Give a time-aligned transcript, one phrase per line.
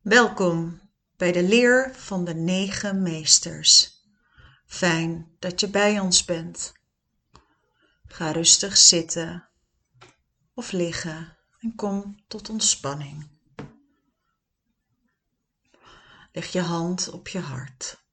[0.00, 0.80] Welkom
[1.16, 4.00] bij de leer van de negen meesters.
[4.66, 6.72] Fijn dat je bij ons bent.
[8.06, 9.48] Ga rustig zitten
[10.54, 13.28] of liggen en kom tot ontspanning.
[16.32, 18.04] Leg je hand op je hart.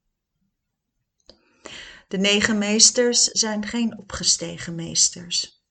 [2.08, 5.64] De negen meesters zijn geen opgestegen meesters.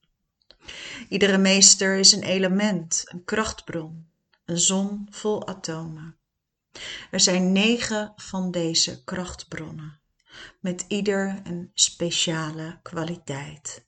[1.09, 4.06] Iedere meester is een element, een krachtbron,
[4.47, 6.17] een zon vol atomen.
[7.11, 9.99] Er zijn negen van deze krachtbronnen,
[10.59, 13.85] met ieder een speciale kwaliteit.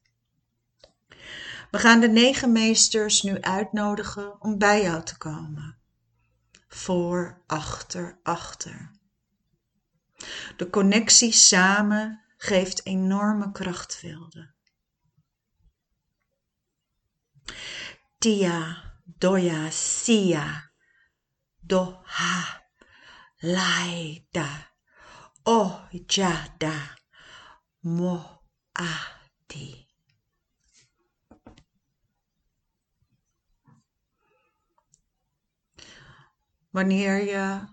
[1.71, 5.77] We gaan de negen meesters nu uitnodigen om bij jou te komen.
[6.67, 8.91] Voor, achter, achter.
[10.57, 14.55] De connectie samen geeft enorme krachtvelden.
[18.17, 20.71] Tia, doya, sia,
[21.59, 22.61] doha,
[23.41, 24.73] laida,
[25.43, 26.97] ojada,
[27.81, 28.27] moati.
[36.71, 37.67] Wanneer je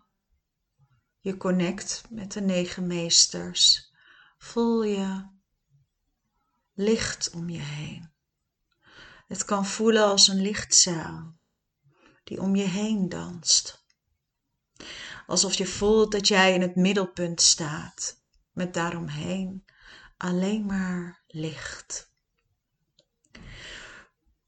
[1.21, 3.93] je connect met de negen meesters,
[4.39, 5.29] voel je
[6.75, 8.16] licht om je heen.
[9.27, 11.35] Het kan voelen als een lichtzaal
[12.25, 13.85] die om je heen danst.
[15.27, 19.65] Alsof je voelt dat jij in het middelpunt staat, met daaromheen
[20.17, 22.15] alleen maar licht.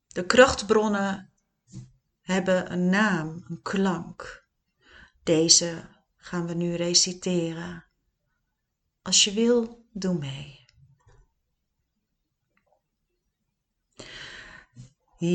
[0.09, 1.33] De krachtbronnen
[2.21, 4.47] hebben een naam, een klank.
[5.23, 7.84] Deze gaan we nu reciteren.
[9.03, 10.58] Als je wil, doe mee.
[15.21, 15.35] 一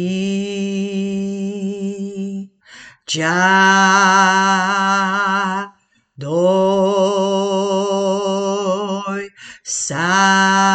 [3.05, 3.29] 加
[6.17, 6.63] 多
[9.65, 10.72] 少？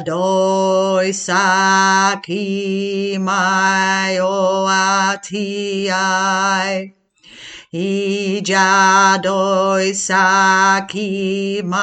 [0.00, 2.32] Adoi sakimai
[4.18, 5.94] oatiai.
[7.72, 11.76] mai sakimai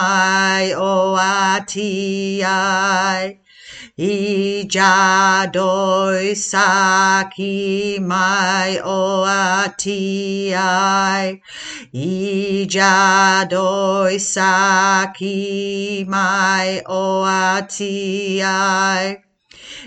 [0.74, 1.78] oatiai.
[4.00, 11.42] I ja doi saki mai o ati ai.
[11.92, 14.20] I ja doi
[16.06, 19.27] mai o a ati ai.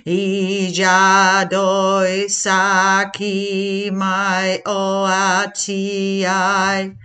[0.06, 0.70] Ijadoi
[2.30, 6.96] saki mai oati ai.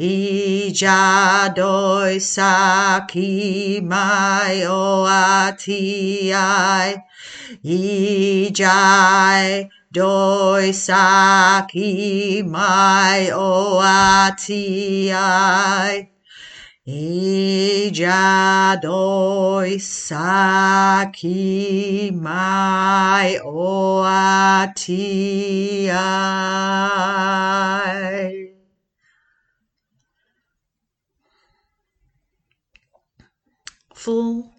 [0.00, 6.96] Ijadoi saki mai oati ai.
[7.64, 16.17] Ijai doi saki mai oati ai.
[19.78, 20.50] Saki
[22.12, 23.38] mai.
[33.88, 34.52] Voel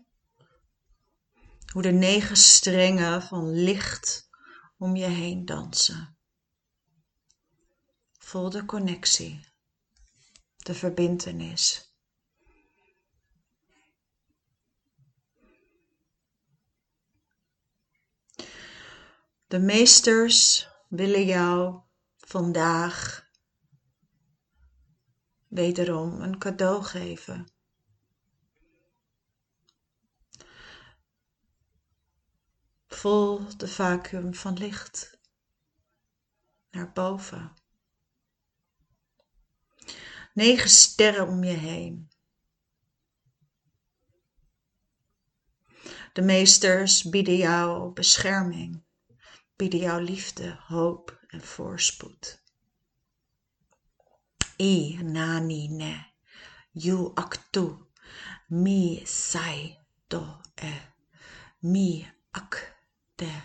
[1.73, 4.29] hoe de negen strengen van licht
[4.77, 6.17] om je heen dansen.
[8.17, 9.45] Voel de connectie,
[10.57, 11.88] de verbintenis.
[19.49, 21.81] De meesters willen jou
[22.17, 23.27] vandaag
[25.47, 27.51] wederom een cadeau geven.
[32.87, 35.19] Voel de vacuüm van licht
[36.71, 37.53] naar boven.
[40.33, 42.09] Negen sterren om je heen.
[46.13, 48.87] De meesters bieden jou bescherming,
[49.59, 52.43] bieden jou liefde, hoop en voorspoed.
[54.55, 56.05] I nani ne,
[56.71, 57.65] you aktu,
[58.47, 59.77] mi sai
[60.07, 60.71] do e,
[61.59, 62.75] mi ak
[63.15, 63.41] de.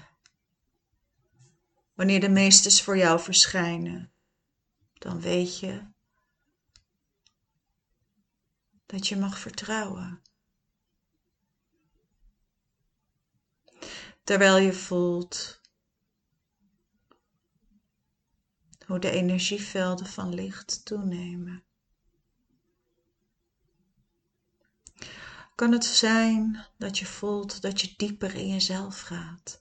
[1.94, 4.12] Wanneer de meesters voor jou verschijnen,
[4.92, 5.82] dan weet je
[8.86, 10.22] dat je mag vertrouwen.
[14.24, 15.62] Terwijl je voelt
[18.86, 21.64] Hoe de energievelden van licht toenemen.
[25.54, 29.60] Kan het zijn dat je voelt dat je dieper in jezelf gaat?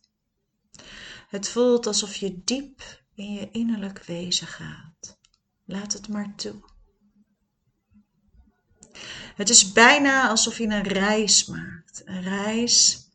[1.28, 5.20] Het voelt alsof je diep in je innerlijk wezen gaat.
[5.66, 6.64] Laat het maar toe.
[9.36, 12.02] Het is bijna alsof je een reis maakt.
[12.06, 13.08] Een reis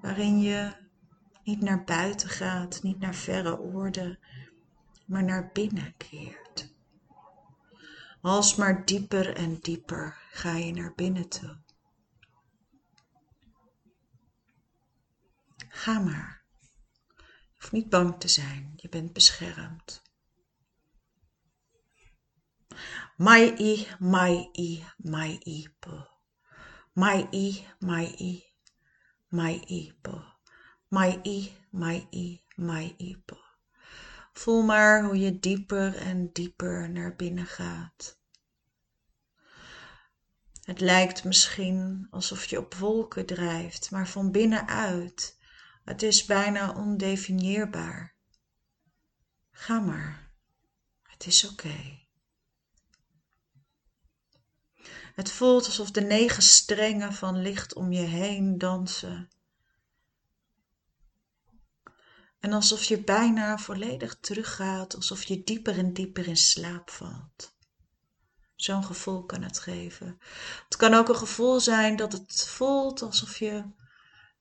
[0.00, 0.72] waarin je
[1.44, 4.18] niet naar buiten gaat, niet naar verre oorden,
[5.06, 6.74] maar naar binnen keert.
[8.20, 11.58] Alsmaar dieper en dieper ga je naar binnen toe.
[15.68, 16.44] Ga maar.
[17.16, 20.02] Je hoeft niet bang te zijn, je bent beschermd.
[23.16, 26.08] Mai i, mai i, mai i po.
[26.92, 28.44] Mai i, mai i,
[29.28, 30.22] mai i po.
[30.88, 33.16] Mai i, mai i, mai i.
[34.38, 38.18] Voel maar hoe je dieper en dieper naar binnen gaat.
[40.62, 45.38] Het lijkt misschien alsof je op wolken drijft, maar van binnenuit.
[45.84, 48.14] Het is bijna ondefinieerbaar.
[49.50, 50.30] Ga maar.
[51.02, 51.98] Het is oké.
[55.14, 59.28] Het voelt alsof de negen strengen van licht om je heen dansen.
[62.46, 67.54] En alsof je bijna volledig teruggaat, alsof je dieper en dieper in slaap valt.
[68.54, 70.18] Zo'n gevoel kan het geven.
[70.64, 73.64] Het kan ook een gevoel zijn dat het voelt alsof je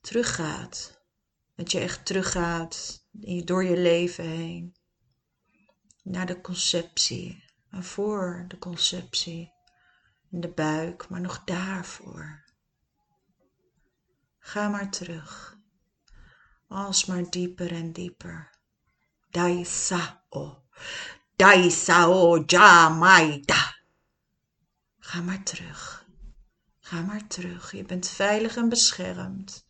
[0.02, 1.02] teruggaat.
[1.56, 3.06] Dat je echt teruggaat
[3.44, 4.76] door je leven heen.
[6.04, 9.54] Naar de conceptie en voor de conceptie
[10.32, 12.44] in de buik, maar nog daarvoor.
[14.40, 15.55] Ga maar terug,
[16.68, 18.50] alsmaar dieper en dieper.
[19.32, 20.64] Daisao,
[21.36, 23.76] Daisao Jamaida.
[25.00, 26.06] Ga maar terug,
[26.80, 27.72] ga maar terug.
[27.72, 29.66] Je bent veilig en beschermd.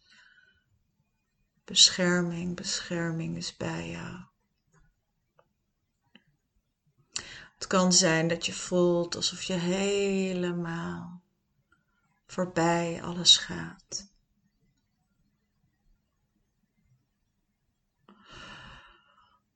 [1.64, 4.24] Bescherming, bescherming is bij jou.
[7.56, 11.22] Het kan zijn dat je voelt alsof je helemaal
[12.28, 14.14] voorbij alles gaat.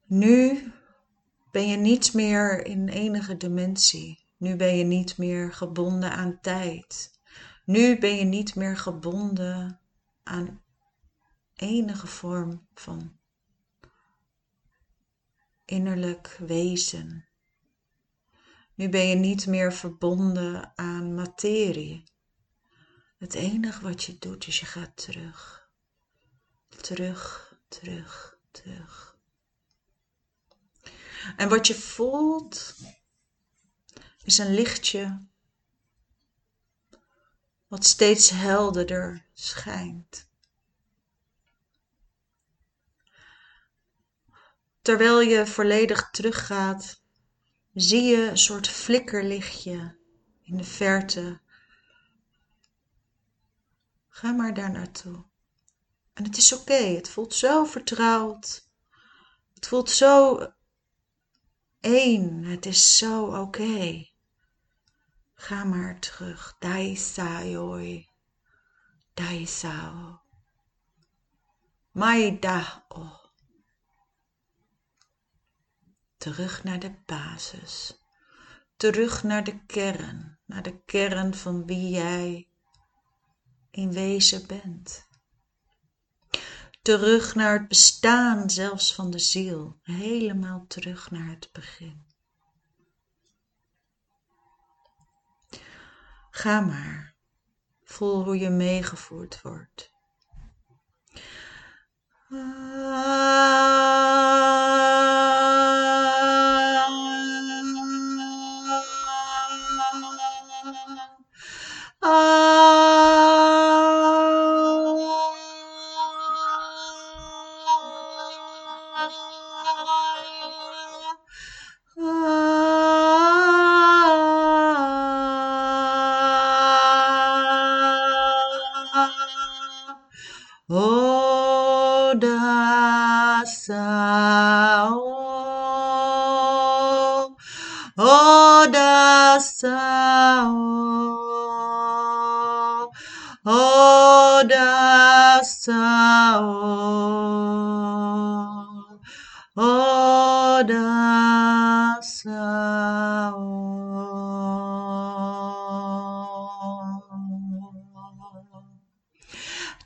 [0.10, 0.72] Nu
[1.52, 4.26] ben je niet meer in enige dimensie.
[4.38, 7.20] Nu ben je niet meer gebonden aan tijd.
[7.66, 9.80] Nu ben je niet meer gebonden
[10.24, 10.64] aan
[11.56, 13.18] enige vorm van
[15.66, 17.28] innerlijk wezen.
[18.76, 22.04] Nu ben je niet meer verbonden aan materie.
[23.18, 25.70] Het enige wat je doet is je gaat terug.
[26.68, 29.09] Terug, terug, terug.
[31.38, 32.76] En wat je voelt
[34.24, 35.28] is een lichtje
[37.68, 40.28] wat steeds helderder schijnt.
[44.82, 47.02] Terwijl je volledig teruggaat
[47.74, 49.98] zie je een soort flikkerlichtje
[50.42, 51.42] in de verte.
[54.08, 55.26] Ga maar daar naartoe.
[56.14, 58.68] En het is oké, het voelt zo vertrouwd.
[59.54, 60.38] Het voelt zo
[61.80, 64.08] één, het is zo oké.
[65.34, 66.56] Ga maar terug.
[66.60, 68.10] Dai sayoi.
[69.14, 70.22] Dai sao.
[71.92, 73.20] Mai da o
[76.20, 78.04] terug naar de basis,
[78.78, 82.50] terug naar de kern, naar de kern van wie jij
[83.72, 85.09] in wezen bent.
[86.90, 92.06] Terug naar het bestaan zelfs van de ziel, helemaal terug naar het begin.
[96.32, 97.16] Ga maar,
[97.84, 99.92] voel hoe je meegevoerd wordt.
[102.32, 104.09] Oda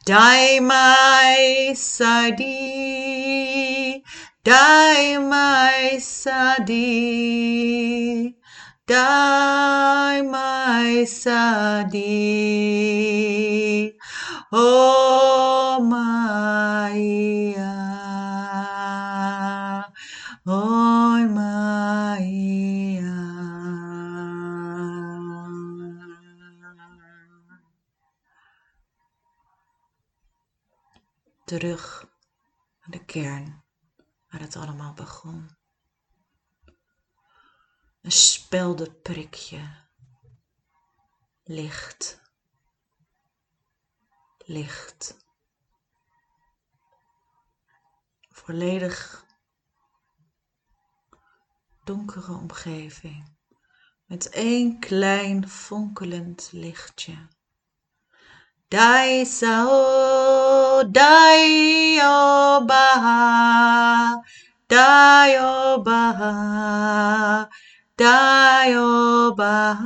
[0.05, 2.43] Dai mai sadi,
[4.43, 6.75] dai mai sadi,
[8.85, 12.03] dai mai sadi,
[38.13, 39.81] speldenprikje.
[41.43, 42.21] Licht.
[44.45, 45.17] Licht.
[48.29, 49.25] Volledig
[51.83, 53.37] donkere omgeving.
[54.05, 57.27] Met één klein fonkelend lichtje.
[58.67, 63.21] Dai sao, dai obaha,
[64.67, 66.33] dai obaha,
[67.49, 67.72] dai
[68.75, 69.83] obaha.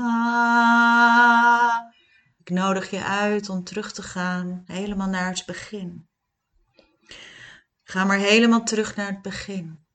[2.40, 6.08] Ik nodig je uit om terug te gaan, helemaal naar het begin.
[7.84, 9.86] Ga maar helemaal terug naar het begin.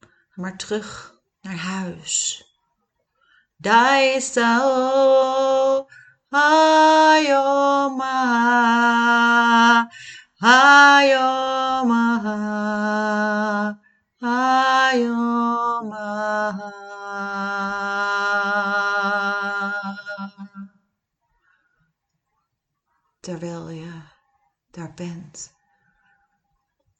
[0.00, 2.46] Ga maar terug naar huis.
[6.30, 7.48] Ayoma,
[10.40, 12.04] Ayoma,
[14.20, 15.38] Ayoma.
[23.38, 24.02] Terwijl je
[24.70, 25.54] daar bent,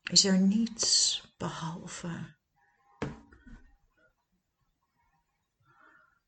[0.02, 2.34] is er niets behalve.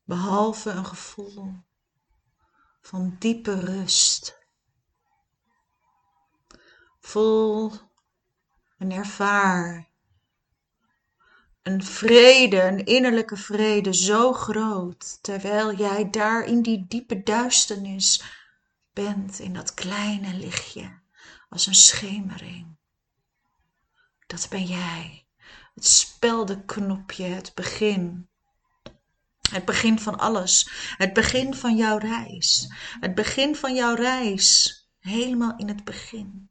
[0.03, 1.53] Behalve een gevoel
[2.81, 4.37] van diepe rust.
[6.99, 7.71] Voel
[8.77, 9.89] en ervaar
[11.61, 18.39] een vrede, een innerlijke vrede zo groot, terwijl jij daar in die diepe duisternis
[18.93, 20.99] bent, in dat kleine lichtje,
[21.49, 22.75] als een schemering.
[24.27, 25.25] Dat ben jij,
[25.73, 28.29] het speldenknopje, het begin
[29.51, 30.69] het begin van alles.
[30.97, 32.71] Het begin van jouw reis.
[32.99, 34.75] Het begin van jouw reis.
[34.99, 36.49] Helemaal in het begin.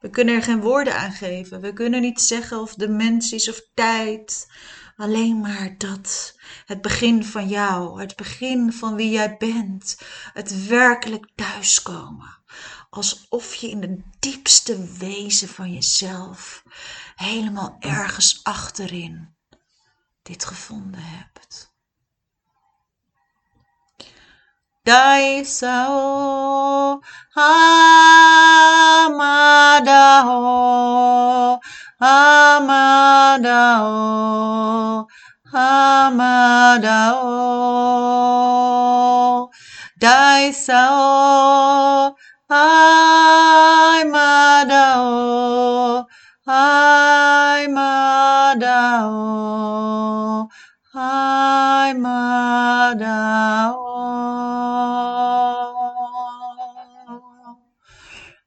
[0.00, 1.60] We kunnen er geen woorden aan geven.
[1.60, 4.46] We kunnen niet zeggen of dimensies of tijd.
[5.02, 6.36] Alleen maar dat.
[6.66, 8.00] Het begin van jou.
[8.00, 9.98] Het begin van wie jij bent.
[10.32, 12.38] Het werkelijk thuiskomen.
[12.90, 16.62] Alsof je in de diepste wezen van jezelf
[17.16, 19.34] helemaal ergens achterin
[20.22, 21.72] dit gevonden hebt.
[24.82, 27.00] Dai sao
[32.02, 33.86] amadao
[34.50, 35.06] amadao
[35.52, 36.70] amadao
[40.00, 42.16] Dai sao
[42.50, 42.82] amadao
[46.44, 48.42] amadao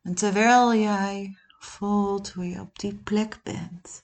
[0.04, 1.45] En terwijl jij
[2.34, 4.04] hoe je op die plek bent,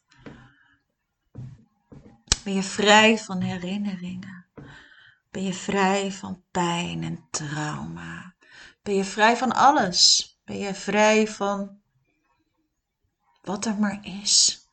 [2.44, 4.46] ben je vrij van herinneringen.
[5.32, 8.36] Ben je vrij van pijn en trauma.
[8.82, 10.30] Ben je vrij van alles.
[10.46, 11.82] Ben je vrij van
[13.42, 14.66] wat er maar is.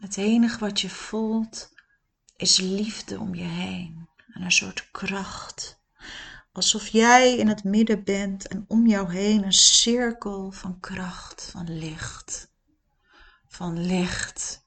[0.00, 1.72] Het enige wat je voelt
[2.36, 5.77] is liefde om je heen en een soort kracht.
[6.58, 11.78] Alsof jij in het midden bent en om jou heen een cirkel van kracht, van
[11.78, 12.50] licht.
[13.46, 14.64] Van licht.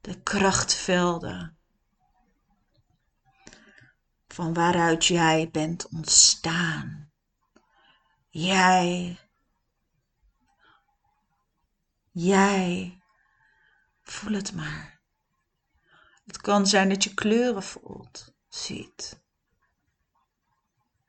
[0.00, 1.58] De krachtvelden.
[4.28, 7.10] Van waaruit jij bent ontstaan.
[8.28, 9.18] Jij.
[12.10, 13.00] Jij
[14.02, 15.00] Voel het maar.
[16.26, 19.26] Het kan zijn dat je kleuren voelt, ziet.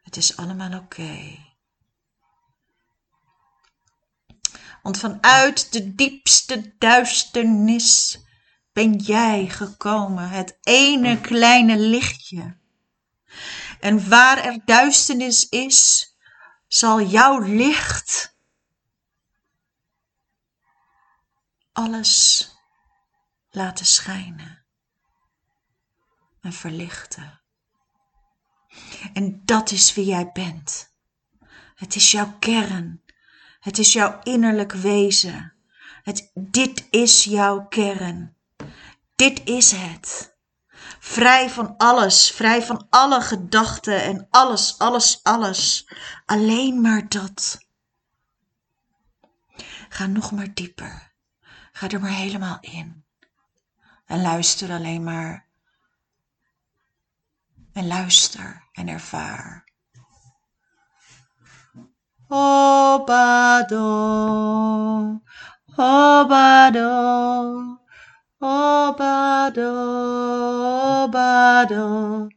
[0.09, 1.37] Het is allemaal oké.
[4.81, 8.19] Want vanuit de diepste duisternis
[8.73, 12.57] ben jij gekomen, het ene kleine lichtje.
[13.79, 16.13] En waar er duisternis is,
[16.67, 18.37] zal jouw licht
[21.71, 22.49] alles
[23.49, 24.65] laten schijnen
[26.41, 27.38] en verlichten.
[29.13, 30.93] En dat is wie jij bent.
[31.75, 33.01] Het is jouw kern.
[33.59, 35.53] Het is jouw innerlijk wezen.
[36.03, 38.35] Het, dit is jouw kern.
[39.15, 40.37] Dit is het.
[40.99, 45.89] Vrij van alles, vrij van alle gedachten en alles, alles, alles.
[46.25, 47.67] Alleen maar dat.
[49.89, 51.11] Ga nog maar dieper.
[51.71, 53.03] Ga er maar helemaal in.
[54.05, 55.47] En luister alleen maar.
[57.73, 59.63] En luister en ervaar.
[62.29, 63.77] Obado,
[65.77, 66.89] Obado,
[68.39, 69.69] Obado,
[71.01, 72.29] Obado,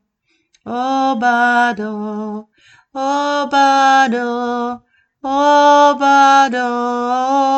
[0.65, 2.49] Obado,
[2.93, 4.85] Obado,
[5.23, 6.67] Obado,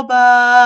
[0.00, 0.64] Obado,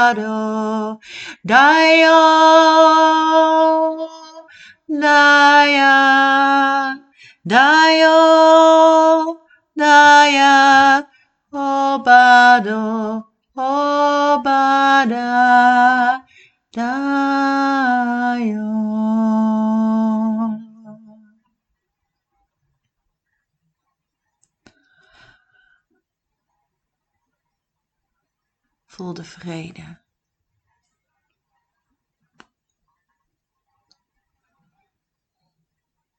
[7.48, 9.40] Dayo,
[9.74, 11.08] daya,
[11.50, 13.24] obado,
[13.56, 15.08] obada,
[16.70, 17.08] dayo.
[28.88, 29.98] Voel de vrede.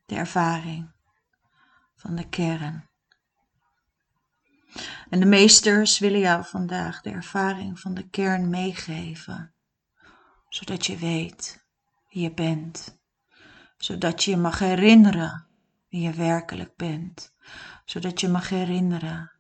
[0.07, 0.98] De ervaring
[2.09, 2.89] van de kern.
[5.09, 9.53] En de meesters willen jou vandaag de ervaring van de kern meegeven,
[10.47, 11.65] zodat je weet
[12.09, 12.99] wie je bent,
[13.77, 15.47] zodat je je mag herinneren
[15.89, 17.33] wie je werkelijk bent,
[17.85, 19.31] zodat je mag herinneren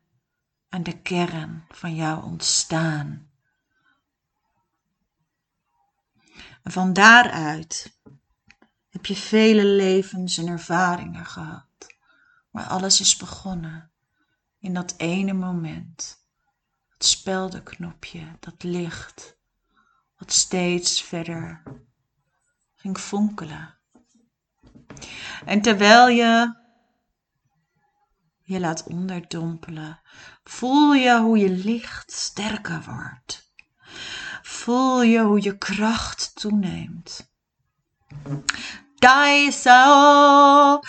[0.69, 3.31] aan de kern van jouw ontstaan.
[6.63, 7.99] Van daaruit
[8.89, 11.68] heb je vele levens en ervaringen gehad.
[12.67, 13.91] Alles is begonnen
[14.59, 16.23] in dat ene moment.
[16.87, 19.37] Het speldenknopje, dat licht,
[20.17, 21.63] wat steeds verder
[22.75, 23.77] ging fonkelen.
[25.45, 26.57] En terwijl je
[28.41, 30.01] je laat onderdompelen,
[30.43, 33.53] voel je hoe je licht sterker wordt.
[34.41, 37.31] Voel je hoe je kracht toeneemt.
[38.95, 40.79] Dai sao,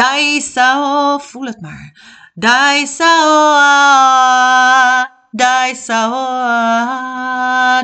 [0.00, 1.92] dai sao, voel het maar.
[2.34, 3.54] Dai sao,
[5.30, 6.10] dai sao,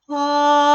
[0.08, 0.67] je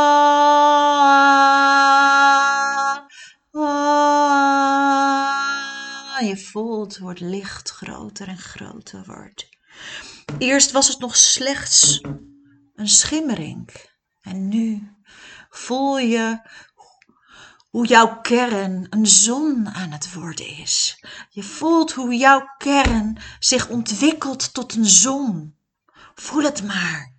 [6.96, 9.48] het licht groter en groter wordt.
[10.38, 12.00] Eerst was het nog slechts
[12.74, 13.90] een schimmering.
[14.20, 14.96] En nu
[15.50, 16.40] voel je
[17.70, 21.04] hoe jouw kern een zon aan het worden is.
[21.30, 25.56] Je voelt hoe jouw kern zich ontwikkelt tot een zon.
[26.14, 27.14] Voel het maar.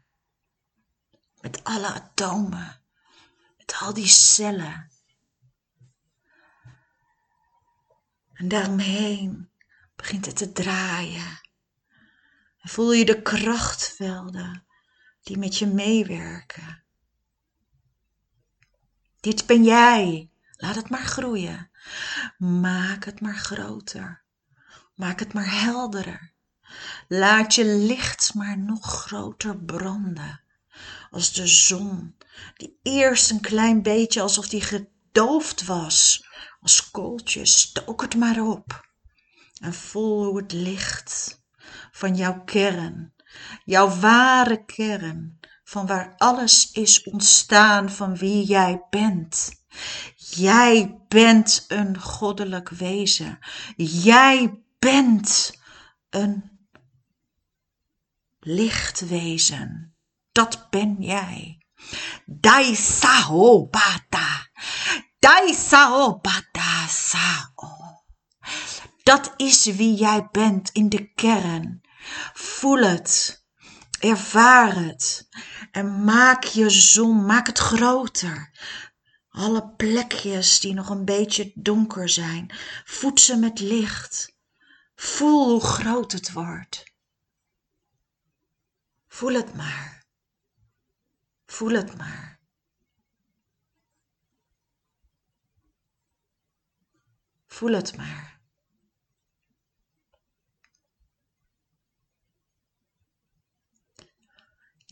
[1.41, 2.81] Met alle atomen,
[3.57, 4.91] met al die cellen.
[8.33, 9.49] En daaromheen
[10.03, 11.39] begint het te draaien.
[12.61, 14.65] En voel je de krachtvelden
[15.21, 16.83] die met je meewerken.
[19.19, 20.29] Dit ben jij.
[20.51, 21.69] Laat het maar groeien.
[22.37, 24.23] Maak het maar groter.
[24.95, 26.33] Maak het maar helderder.
[27.07, 30.41] Laat je licht maar nog groter branden.
[31.11, 32.17] Als de zon,
[32.55, 36.27] die eerst een klein beetje alsof die gedoofd was.
[36.61, 38.91] Als kooltjes, stook het maar op.
[39.63, 41.41] En voel hoe het licht
[41.91, 43.13] van jouw kern,
[43.63, 49.51] jouw ware kern, van waar alles is ontstaan van wie jij bent.
[50.15, 53.39] Jij bent een goddelijk wezen.
[53.75, 55.59] Jij bent
[56.09, 56.51] een
[58.39, 59.95] lichtwezen.
[60.31, 61.57] Dat ben jij.
[62.25, 62.75] Dai
[63.69, 64.47] bata.
[65.19, 65.53] Dai
[66.21, 67.72] bata sao.
[69.03, 71.81] Dat is wie jij bent in de kern.
[72.33, 73.41] Voel het.
[73.99, 75.27] Ervaar het.
[75.71, 78.51] En maak je zon, maak het groter.
[79.29, 82.53] Alle plekjes die nog een beetje donker zijn,
[82.85, 84.35] voed ze met licht.
[84.95, 86.83] Voel hoe groot het wordt.
[89.07, 90.05] Voel het maar.
[91.45, 92.39] Voel het maar.
[97.47, 98.32] Voel het maar.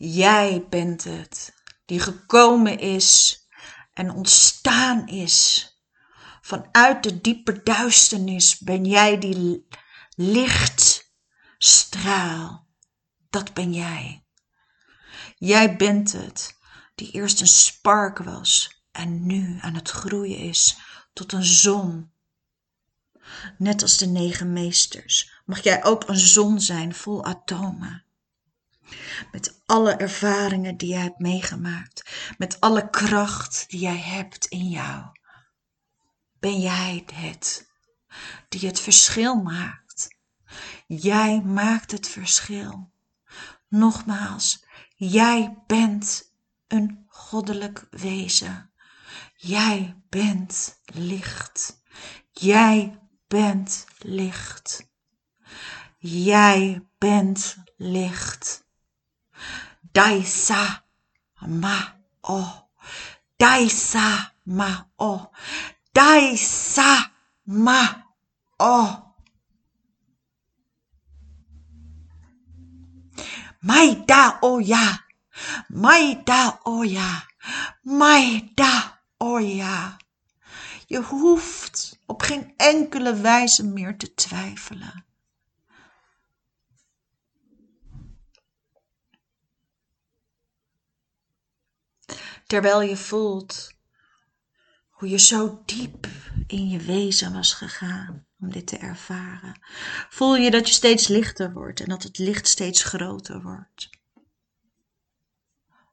[0.04, 3.40] Jij bent het die gekomen is
[3.92, 5.70] en ontstaan is.
[6.40, 9.66] Vanuit de diepe duisternis ben jij die
[10.14, 11.60] lichtstraal.
[13.30, 14.24] Dat ben jij.
[15.36, 16.58] Jij bent het
[16.94, 20.76] die eerst een spark was en nu aan het groeien is
[21.12, 22.12] tot een zon.
[23.58, 28.04] Net als de negen meesters mag jij ook een zon zijn vol atomen.
[29.32, 35.04] Met alle ervaringen die jij hebt meegemaakt, met alle kracht die jij hebt in jou,
[36.40, 37.70] ben jij het
[38.48, 40.16] die het verschil maakt.
[40.86, 42.92] Jij maakt het verschil.
[43.68, 46.32] Nogmaals, jij bent
[46.68, 48.72] een goddelijk wezen.
[49.34, 51.82] Jij bent licht.
[52.30, 54.86] Jij bent licht.
[55.98, 58.62] Jij bent licht.
[59.92, 60.84] Daisa
[61.46, 62.68] ma o.
[63.36, 65.30] Daisa ma o.
[65.92, 67.10] Daisa
[67.44, 68.04] ma
[68.58, 69.12] o.
[73.60, 75.06] Maida oya.
[75.68, 77.28] Maida oya.
[77.84, 79.96] Maida oya.
[80.86, 85.04] Je hoeft op geen enkele wijze meer te twijfelen.
[92.46, 93.72] Terwijl je voelt
[94.88, 96.06] hoe je zo diep
[96.46, 99.60] in je wezen was gegaan om dit te ervaren.
[100.08, 103.90] Voel je dat je steeds lichter wordt en dat het licht steeds groter wordt.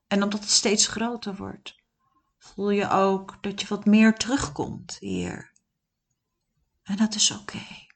[0.08, 1.76] En omdat het steeds groter wordt,
[2.38, 5.52] voel je ook dat je wat meer terugkomt hier.
[6.84, 7.88] En dat is oké.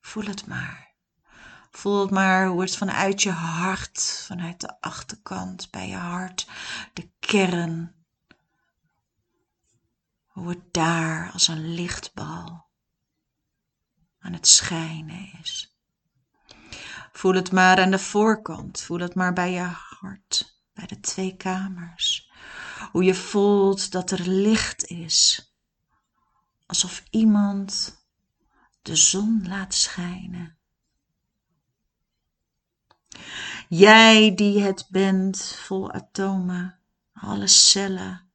[0.00, 0.89] Voel het maar.
[1.70, 6.48] Voel het maar hoe het vanuit je hart, vanuit de achterkant bij je hart,
[6.92, 7.94] de kern,
[10.26, 12.68] hoe het daar als een lichtbal
[14.18, 15.74] aan het schijnen is.
[17.12, 21.36] Voel het maar aan de voorkant, voel het maar bij je hart, bij de twee
[21.36, 22.30] kamers.
[22.92, 25.50] Hoe je voelt dat er licht is,
[26.66, 27.98] alsof iemand
[28.82, 30.59] de zon laat schijnen.
[33.68, 36.78] Jij die het bent, vol atomen,
[37.12, 38.30] alle cellen.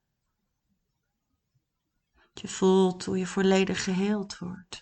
[2.33, 4.79] Je voelt hoe je volledig geheeld wordt.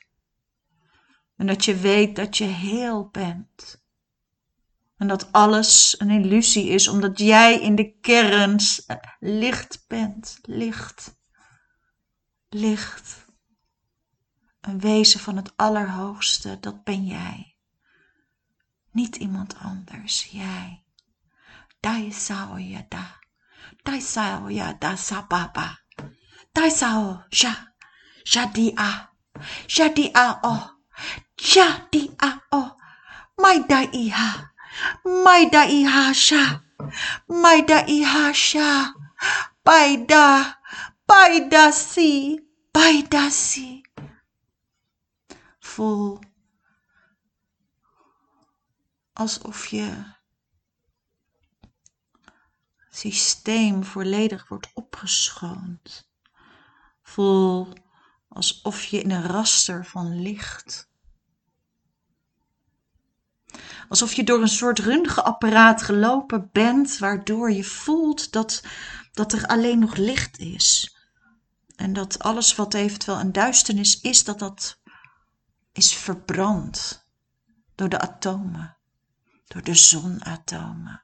[1.35, 3.81] En dat je weet dat je heel bent.
[4.97, 8.59] En dat alles een illusie is, omdat jij in de kern
[9.19, 10.39] licht bent.
[10.41, 11.17] Licht.
[12.49, 13.25] Licht.
[14.61, 17.52] Een wezen van het Allerhoogste, dat ben jij.
[18.93, 20.83] Niet iemand anders, jij.
[21.79, 23.19] Dai sao ya da.
[23.83, 25.79] Dai sao ya da sababa.
[26.51, 27.73] Dai sao sha.
[28.23, 29.09] Shadi a.
[29.67, 30.55] Shadi a o.
[31.35, 32.77] Shadi a o.
[33.37, 34.53] Mai dai iha.
[35.03, 36.61] Mai dai iha sha.
[37.27, 38.93] Mai dai iha sha.
[39.65, 40.57] Baida.
[41.07, 42.39] Baida si.
[42.73, 43.83] Baida si.
[45.59, 46.19] Voel
[49.13, 50.03] alsof je
[52.89, 56.09] systeem volledig wordt opgeschoond.
[57.01, 57.73] Voel
[58.27, 60.91] alsof je in een raster van licht.
[63.89, 68.63] Alsof je door een soort röntgenapparaat gelopen bent, waardoor je voelt dat,
[69.11, 70.97] dat er alleen nog licht is.
[71.75, 74.81] En dat alles wat eventueel een duisternis is, dat dat
[75.71, 77.05] is verbrand
[77.75, 78.72] door de atomen,
[79.47, 81.03] door de zonatomen.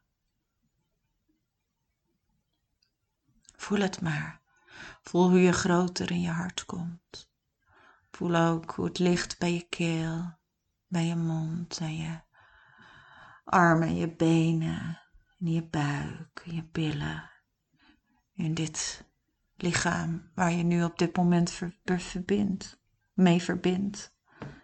[3.56, 4.42] Voel het maar.
[5.02, 7.32] Voel hoe je groter in je hart komt.
[8.12, 10.38] Voel ook hoe het licht bij je keel,
[10.88, 12.20] bij je mond en je
[13.44, 15.02] armen en je benen,
[15.38, 17.30] in je buik, in je billen.
[18.34, 19.06] In dit
[19.56, 22.80] lichaam waar je nu op dit moment verbindt,
[23.14, 24.16] mee verbindt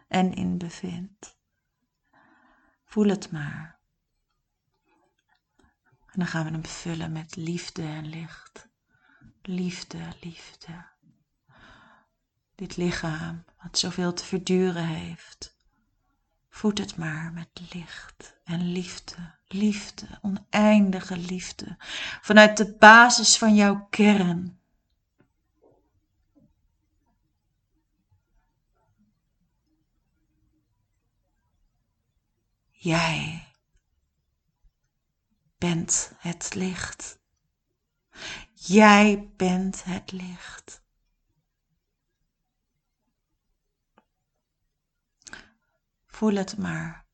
[0.07, 1.34] en in bevindt.
[2.95, 3.79] Voel het maar.
[6.05, 8.67] En dan gaan we hem vullen met liefde en licht.
[9.41, 10.85] Liefde, liefde.
[12.55, 15.57] Dit lichaam wat zoveel te verduren heeft.
[16.49, 21.75] Voed het maar met licht en liefde, liefde, oneindige liefde.
[22.21, 24.59] Vanuit de basis van jouw kern
[32.85, 33.47] Jij
[35.57, 37.19] bent het licht.
[38.53, 40.83] Jij bent het licht.
[46.07, 47.05] Voel het maar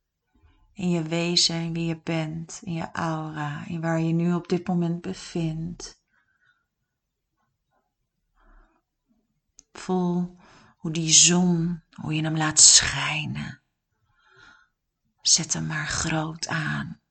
[0.74, 4.68] in je wezen, wie je bent, in je aura, in waar je nu op dit
[4.68, 6.04] moment bevindt.
[9.72, 10.38] Voel
[10.78, 13.61] hoe die zon, hoe je hem laat schijnen.
[15.22, 17.02] Zet hem maar groot aan.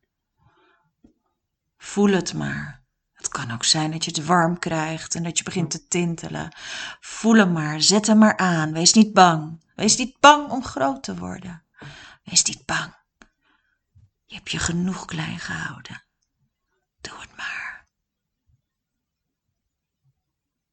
[1.76, 2.84] Voel het maar.
[3.12, 6.56] Het kan ook zijn dat je het warm krijgt en dat je begint te tintelen.
[7.00, 8.72] Voel hem maar, zet hem maar aan.
[8.72, 9.64] Wees niet bang.
[9.74, 11.64] Wees niet bang om groot te worden.
[12.24, 12.94] Wees niet bang.
[14.24, 16.04] Je hebt je genoeg klein gehouden.
[17.00, 17.88] Doe het maar.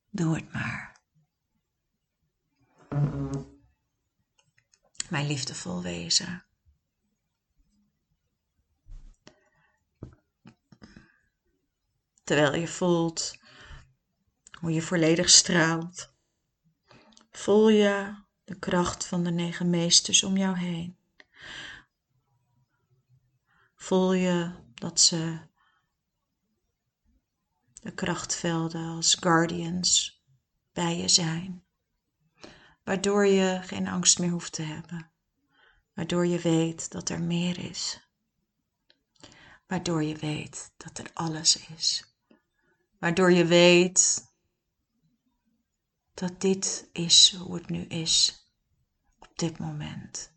[0.10, 0.96] Doe het maar.
[5.10, 6.47] Mijn liefdevol wezen.
[12.28, 13.38] Terwijl je voelt
[14.60, 16.14] hoe je volledig straalt,
[17.32, 20.98] voel je de kracht van de negen meesters om jou heen.
[23.76, 25.40] Voel je dat ze
[27.74, 30.24] de krachtvelden als guardians
[30.74, 31.66] bij je zijn,
[32.84, 35.12] waardoor je geen angst meer hoeft te hebben,
[35.94, 38.10] waardoor je weet dat er meer is,
[39.68, 42.17] waardoor je weet dat er alles is,
[43.00, 44.26] waardoor je weet
[46.14, 48.46] dat dit is hoe het nu is
[49.20, 50.36] op dit moment.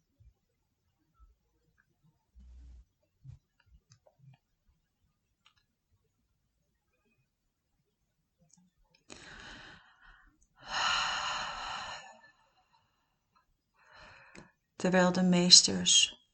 [14.80, 16.26] terwijl de meesters,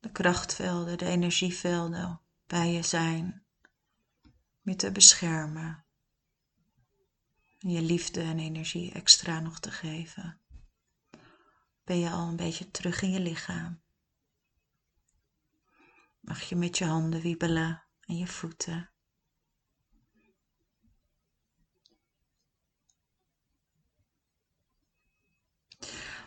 [0.00, 3.41] de krachtvelden, de energievelden bij je zijn,
[4.62, 5.84] je te beschermen,
[7.58, 10.40] en je liefde en energie extra nog te geven.
[11.84, 13.80] Ben je al een beetje terug in je lichaam?
[16.20, 18.90] Mag je met je handen wiebelen en je voeten?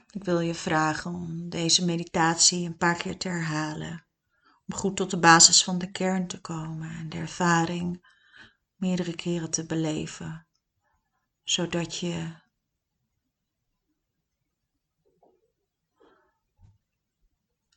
[0.09, 4.05] Ik wil je vragen om deze meditatie een paar keer te herhalen.
[4.67, 8.05] Om goed tot de basis van de kern te komen en de ervaring
[8.75, 10.47] meerdere keren te beleven.
[11.43, 12.33] Zodat je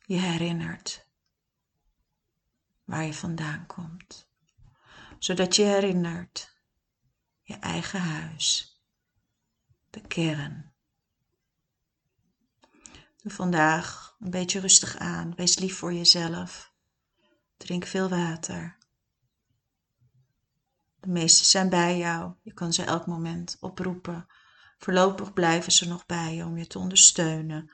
[0.05, 1.07] je herinnert
[2.83, 4.27] waar je vandaan komt.
[5.19, 6.57] Zodat je herinnert
[7.41, 8.79] je eigen huis,
[9.89, 10.69] de kern
[13.21, 15.35] Doe vandaag een beetje rustig aan.
[15.35, 16.73] Wees lief voor jezelf.
[17.57, 18.77] Drink veel water.
[20.99, 22.33] De meesten zijn bij jou.
[22.41, 24.27] Je kan ze elk moment oproepen.
[24.77, 27.71] Voorlopig blijven ze nog bij je om je te ondersteunen.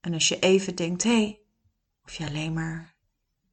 [0.00, 1.40] En als je even denkt, hé, hey,
[2.00, 2.94] hoef je alleen maar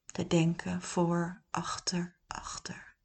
[0.06, 2.96] te denken voor, achter, achter.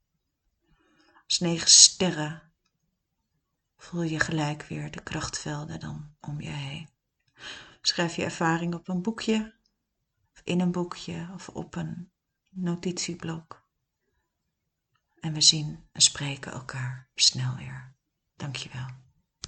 [1.27, 2.43] Als negen sterren
[3.77, 6.89] voel je gelijk weer de krachtvelden dan om je heen.
[7.81, 9.55] Schrijf je ervaring op een boekje,
[10.33, 12.11] of in een boekje of op een
[12.49, 13.60] notitieblok.
[15.21, 17.95] En we zien en spreken elkaar snel weer.
[18.37, 18.87] Dankjewel.